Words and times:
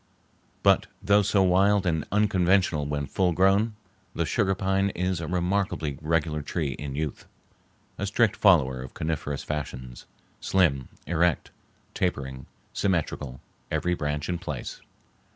But 0.63 0.87
though 0.99 1.21
so 1.21 1.43
wild 1.43 1.85
and 1.85 2.07
unconventional 2.11 2.87
when 2.87 3.05
full 3.05 3.33
grown, 3.33 3.75
the 4.15 4.25
sugar 4.25 4.55
pine 4.55 4.89
is 4.95 5.21
a 5.21 5.27
remarkably 5.27 5.99
regular 6.01 6.41
tree 6.41 6.71
in 6.71 6.95
youth, 6.95 7.27
a 7.99 8.07
strict 8.07 8.35
follower 8.35 8.81
of 8.81 8.95
coniferous 8.95 9.43
fashions, 9.43 10.07
slim, 10.39 10.89
erect, 11.05 11.51
tapering, 11.93 12.47
symmetrical, 12.73 13.41
every 13.69 13.93
branch 13.93 14.27
in 14.27 14.39
place. 14.39 14.81